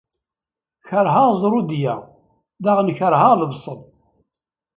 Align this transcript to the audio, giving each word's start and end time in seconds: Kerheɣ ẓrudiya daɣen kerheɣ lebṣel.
Kerheɣ 0.87 1.27
ẓrudiya 1.41 1.95
daɣen 2.63 2.93
kerheɣ 2.97 3.31
lebṣel. 3.35 3.79